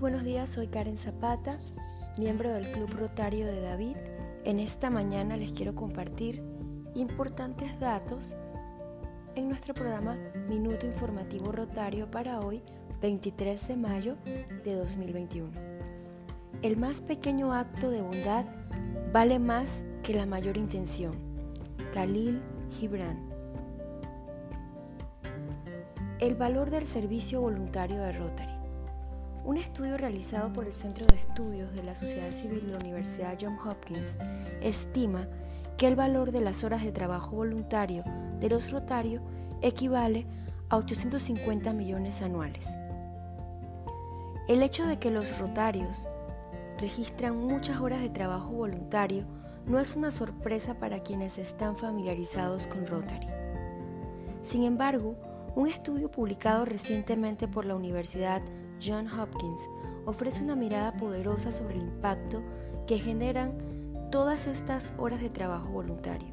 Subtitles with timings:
[0.00, 1.58] Buenos días, soy Karen Zapata,
[2.18, 3.96] miembro del Club Rotario de David.
[4.44, 6.40] En esta mañana les quiero compartir
[6.94, 8.32] importantes datos
[9.34, 10.16] en nuestro programa
[10.48, 12.62] Minuto Informativo Rotario para hoy,
[13.02, 14.16] 23 de mayo
[14.62, 15.50] de 2021.
[16.62, 18.44] El más pequeño acto de bondad
[19.12, 21.16] vale más que la mayor intención.
[21.92, 22.40] Khalil
[22.78, 23.18] Gibran.
[26.20, 28.57] El valor del servicio voluntario de Rotary.
[29.48, 33.38] Un estudio realizado por el Centro de Estudios de la Sociedad Civil de la Universidad
[33.40, 34.14] Johns Hopkins
[34.60, 35.26] estima
[35.78, 38.04] que el valor de las horas de trabajo voluntario
[38.40, 39.22] de los rotarios
[39.62, 40.26] equivale
[40.68, 42.66] a 850 millones anuales.
[44.48, 46.06] El hecho de que los rotarios
[46.78, 49.24] registran muchas horas de trabajo voluntario
[49.64, 53.28] no es una sorpresa para quienes están familiarizados con Rotary.
[54.42, 55.16] Sin embargo,
[55.56, 58.42] un estudio publicado recientemente por la Universidad
[58.82, 59.60] John Hopkins
[60.06, 62.42] ofrece una mirada poderosa sobre el impacto
[62.86, 63.52] que generan
[64.10, 66.28] todas estas horas de trabajo voluntario.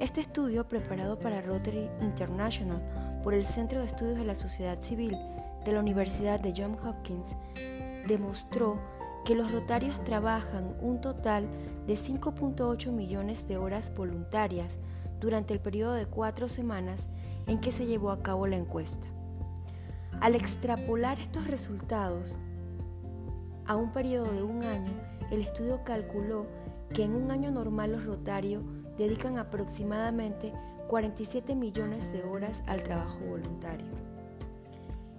[0.00, 2.82] Este estudio, preparado para Rotary International
[3.22, 5.16] por el Centro de Estudios de la Sociedad Civil
[5.64, 7.36] de la Universidad de John Hopkins,
[8.06, 8.78] demostró
[9.24, 11.48] que los rotarios trabajan un total
[11.86, 14.78] de 5.8 millones de horas voluntarias
[15.20, 17.06] durante el periodo de cuatro semanas
[17.46, 19.13] en que se llevó a cabo la encuesta.
[20.20, 22.38] Al extrapolar estos resultados
[23.66, 24.92] a un periodo de un año,
[25.30, 26.46] el estudio calculó
[26.92, 28.62] que en un año normal los rotarios
[28.96, 30.52] dedican aproximadamente
[30.88, 33.86] 47 millones de horas al trabajo voluntario.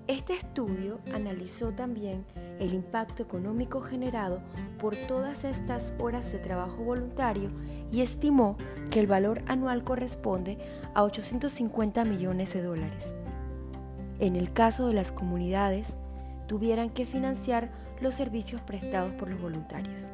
[0.07, 2.25] Este estudio analizó también
[2.59, 4.39] el impacto económico generado
[4.79, 7.49] por todas estas horas de trabajo voluntario
[7.91, 8.55] y estimó
[8.91, 10.59] que el valor anual corresponde
[10.93, 13.13] a 850 millones de dólares
[14.19, 15.95] en el caso de las comunidades,
[16.47, 17.69] tuvieran que financiar
[18.01, 20.09] los servicios prestados por los voluntarios.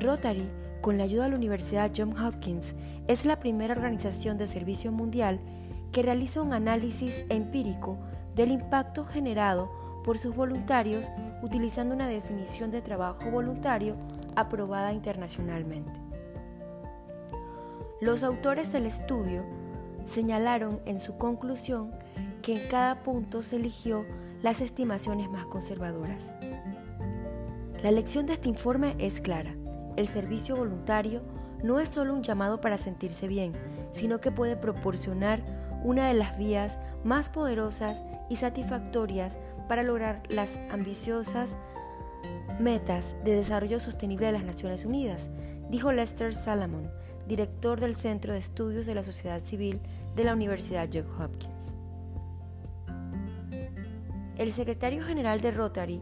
[0.00, 0.48] Rotary,
[0.80, 2.74] con la ayuda de la Universidad Johns Hopkins,
[3.06, 5.40] es la primera organización de servicio mundial
[5.92, 7.98] que realiza un análisis empírico
[8.34, 9.70] del impacto generado
[10.04, 11.04] por sus voluntarios
[11.42, 13.96] utilizando una definición de trabajo voluntario
[14.36, 15.92] aprobada internacionalmente.
[18.00, 19.42] Los autores del estudio
[20.16, 21.92] señalaron en su conclusión
[22.40, 24.06] que en cada punto se eligió
[24.40, 26.24] las estimaciones más conservadoras.
[27.82, 29.54] La lección de este informe es clara.
[29.96, 31.20] El servicio voluntario
[31.62, 33.52] no es solo un llamado para sentirse bien,
[33.92, 35.42] sino que puede proporcionar
[35.84, 39.36] una de las vías más poderosas y satisfactorias
[39.68, 41.58] para lograr las ambiciosas
[42.58, 45.30] metas de desarrollo sostenible de las Naciones Unidas,
[45.70, 46.90] dijo Lester Salomon,
[47.26, 49.80] director del Centro de Estudios de la Sociedad Civil
[50.14, 51.74] de la Universidad Johns Hopkins.
[54.36, 56.00] El secretario general de Rotary,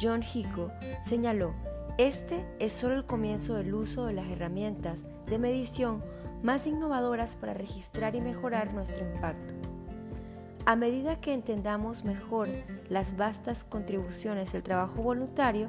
[0.00, 0.70] John Hico,
[1.06, 1.54] señaló,
[1.98, 6.02] este es solo el comienzo del uso de las herramientas de medición
[6.42, 9.59] más innovadoras para registrar y mejorar nuestro impacto.
[10.66, 12.48] A medida que entendamos mejor
[12.88, 15.68] las vastas contribuciones del trabajo voluntario,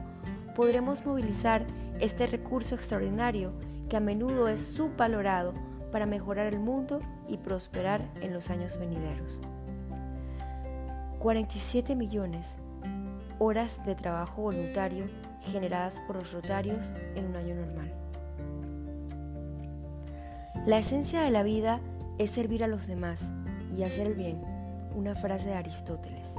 [0.55, 1.65] podremos movilizar
[1.99, 3.53] este recurso extraordinario
[3.89, 5.53] que a menudo es subvalorado
[5.91, 9.39] para mejorar el mundo y prosperar en los años venideros.
[11.19, 12.57] 47 millones
[13.39, 15.05] horas de trabajo voluntario
[15.41, 17.93] generadas por los rotarios en un año normal.
[20.65, 21.79] La esencia de la vida
[22.17, 23.21] es servir a los demás
[23.75, 24.50] y hacer el bien,
[24.95, 26.29] una frase de Aristóteles.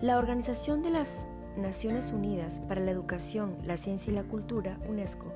[0.00, 1.26] La Organización de las
[1.56, 5.26] Naciones Unidas para la Educación, la Ciencia y la Cultura, UNESCO,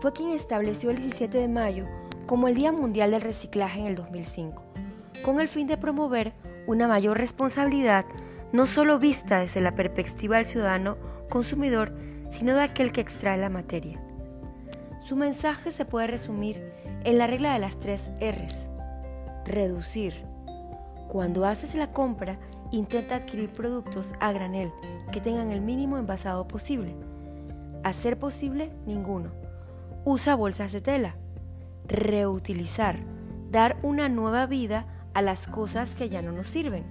[0.00, 1.86] fue quien estableció el 17 de mayo
[2.26, 4.62] como el Día Mundial del Reciclaje en el 2005,
[5.24, 6.32] con el fin de promover
[6.66, 8.04] una mayor responsabilidad
[8.52, 10.96] no solo vista desde la perspectiva del ciudadano
[11.28, 11.94] consumidor,
[12.30, 14.00] sino de aquel que extrae la materia.
[15.00, 16.72] Su mensaje se puede resumir
[17.04, 18.68] en la regla de las tres Rs.
[19.44, 20.31] Reducir.
[21.12, 22.38] Cuando haces la compra,
[22.70, 24.72] intenta adquirir productos a granel
[25.12, 26.96] que tengan el mínimo envasado posible.
[27.84, 29.30] Hacer posible, ninguno.
[30.06, 31.16] Usa bolsas de tela.
[31.86, 32.96] Reutilizar.
[33.50, 36.86] Dar una nueva vida a las cosas que ya no nos sirven.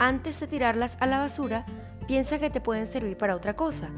[0.00, 1.64] Antes de tirarlas a la basura,
[2.08, 3.88] piensa que te pueden servir para otra cosa.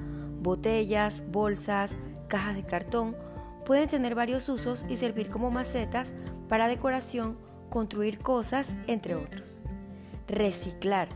[0.42, 1.92] Botellas, bolsas,
[2.28, 3.16] cajas de cartón
[3.64, 6.12] pueden tener varios usos y servir como macetas
[6.46, 7.38] para decoración,
[7.70, 9.56] construir cosas, entre otros.
[10.28, 11.08] Reciclar.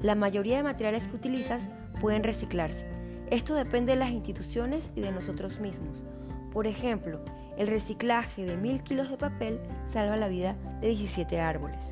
[0.00, 1.68] La mayoría de materiales que utilizas
[2.00, 2.86] pueden reciclarse.
[3.30, 6.04] Esto depende de las instituciones y de nosotros mismos.
[6.52, 7.24] Por ejemplo,
[7.56, 9.60] el reciclaje de mil kilos de papel
[9.90, 11.84] salva la vida de 17 árboles.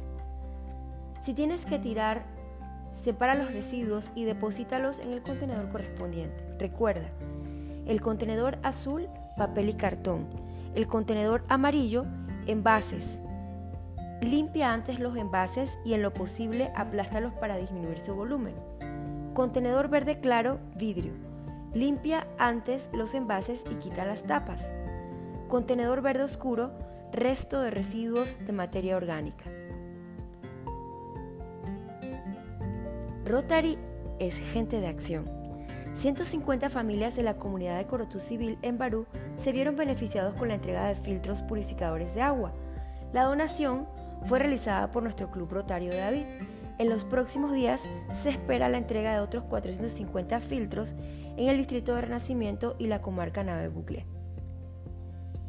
[1.23, 2.25] Si tienes que tirar
[2.93, 6.45] separa los residuos y deposítalos en el contenedor correspondiente.
[6.59, 7.09] Recuerda,
[7.87, 10.27] el contenedor azul, papel y cartón.
[10.75, 12.05] El contenedor amarillo,
[12.47, 13.19] envases.
[14.21, 18.55] Limpia antes los envases y en lo posible aplástalos para disminuir su volumen.
[19.33, 21.15] Contenedor verde claro, vidrio.
[21.73, 24.71] Limpia antes los envases y quita las tapas.
[25.49, 26.71] Contenedor verde oscuro,
[27.13, 29.47] resto de residuos de materia orgánica.
[33.25, 33.79] Rotary
[34.19, 35.29] es gente de acción.
[35.95, 39.07] 150 familias de la comunidad de Corotú Civil en Barú
[39.39, 42.53] se vieron beneficiados con la entrega de filtros purificadores de agua.
[43.13, 43.89] La donación
[44.27, 46.25] fue realizada por nuestro Club Rotario de David.
[46.79, 47.83] En los próximos días
[48.23, 50.95] se espera la entrega de otros 450 filtros
[51.37, 54.07] en el distrito de Renacimiento y la comarca Nave Bucle.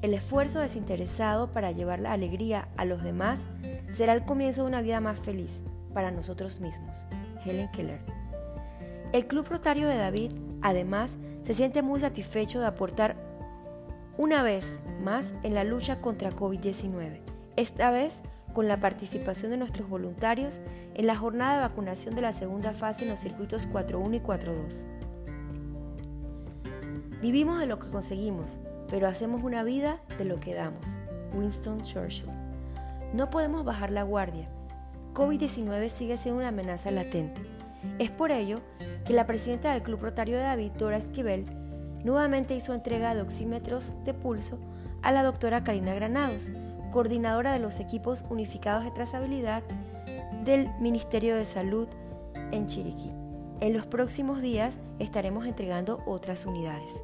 [0.02, 3.40] El esfuerzo desinteresado para llevar la alegría a los demás
[3.96, 5.62] será el comienzo de una vida más feliz
[5.94, 7.06] para nosotros mismos.
[7.46, 8.00] Helen Keller.
[9.14, 10.32] El Club Rotario de David,
[10.62, 13.16] además, se siente muy satisfecho de aportar
[14.18, 17.22] una vez más en la lucha contra COVID-19,
[17.56, 18.22] esta vez
[18.54, 20.60] con la participación de nuestros voluntarios
[20.94, 24.84] en la jornada de vacunación de la segunda fase en los circuitos 4.1 y 4.2.
[27.22, 28.60] Vivimos de lo que conseguimos,
[28.90, 30.88] pero hacemos una vida de lo que damos.
[31.34, 32.30] Winston Churchill.
[33.14, 34.50] No podemos bajar la guardia
[35.14, 37.42] COVID-19 sigue siendo una amenaza latente.
[38.00, 38.62] Es por ello
[39.06, 41.46] que la presidenta del Club Rotario de David, Dora Esquivel,
[42.06, 44.58] nuevamente hizo entrega de oxímetros de pulso
[45.02, 46.50] a la doctora Karina Granados,
[46.92, 49.64] coordinadora de los equipos unificados de trazabilidad
[50.44, 51.88] del Ministerio de Salud
[52.52, 53.12] en Chiriquí.
[53.60, 57.04] En los próximos días estaremos entregando otras unidades.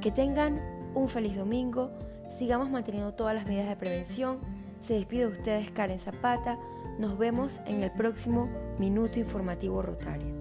[0.00, 0.60] Que tengan
[0.94, 1.90] un feliz domingo,
[2.36, 4.38] sigamos manteniendo todas las medidas de prevención.
[4.80, 6.58] Se despide de ustedes Karen Zapata
[6.98, 8.48] nos vemos en el próximo
[8.78, 10.35] Minuto Informativo Rotario.